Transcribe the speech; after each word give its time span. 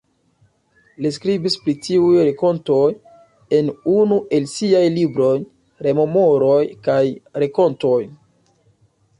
Li 1.05 1.09
skribis 1.17 1.57
pri 1.65 1.75
tiuj 1.87 2.15
renkontoj 2.29 2.87
en 3.59 3.69
unu 3.97 4.19
el 4.39 4.49
siaj 4.55 4.83
libroj: 4.97 5.37
"Rememoroj 5.89 6.59
kaj 6.89 7.01
renkontoj". 7.45 8.01